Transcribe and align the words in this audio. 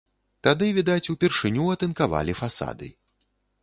Тады, 0.47 0.69
відаць, 0.77 1.11
упершыню 1.15 1.71
атынкавалі 1.77 2.39
фасады. 2.45 2.95